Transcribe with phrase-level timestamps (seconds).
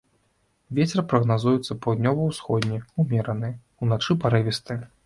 [0.79, 3.55] Вецер прагназуецца паўднёва-ўсходні ўмераны,
[3.87, 4.85] уначы парывісты.